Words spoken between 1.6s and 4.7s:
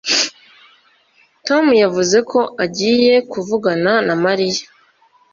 yavuze ko agiye kuvugana na Mariya